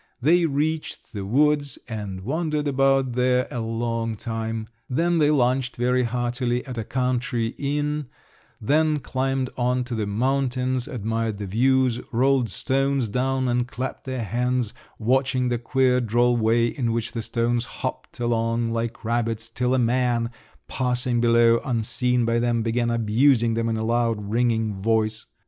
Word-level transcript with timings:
They 0.19 0.47
reached 0.47 1.13
the 1.13 1.23
woods, 1.27 1.77
and 1.87 2.21
wandered 2.21 2.67
about 2.67 3.11
there 3.11 3.47
a 3.51 3.59
long 3.59 4.15
time; 4.15 4.67
then 4.89 5.19
they 5.19 5.29
lunched 5.29 5.75
very 5.75 6.05
heartily 6.05 6.65
at 6.65 6.79
a 6.79 6.83
country 6.83 7.49
inn; 7.59 8.07
then 8.59 8.97
climbed 8.97 9.51
on 9.57 9.83
to 9.83 9.93
the 9.93 10.07
mountains, 10.07 10.87
admired 10.87 11.37
the 11.37 11.45
views, 11.45 12.01
rolled 12.11 12.49
stones 12.49 13.09
down 13.09 13.47
and 13.47 13.67
clapped 13.67 14.05
their 14.05 14.23
hands, 14.23 14.73
watching 14.97 15.49
the 15.49 15.59
queer 15.59 16.01
droll 16.01 16.35
way 16.35 16.65
in 16.65 16.93
which 16.93 17.11
the 17.11 17.21
stones 17.21 17.65
hopped 17.65 18.19
along 18.19 18.73
like 18.73 19.05
rabbits, 19.05 19.49
till 19.49 19.75
a 19.75 19.77
man 19.77 20.31
passing 20.67 21.21
below, 21.21 21.61
unseen 21.63 22.25
by 22.25 22.39
them, 22.39 22.63
began 22.63 22.89
abusing 22.89 23.53
them 23.53 23.69
in 23.69 23.77
a 23.77 23.83
loud 23.83 24.31
ringing 24.31 24.73
voice. 24.73 25.27